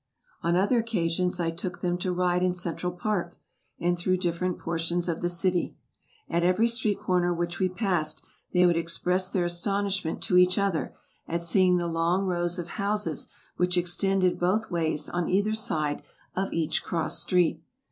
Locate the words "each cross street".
16.51-17.61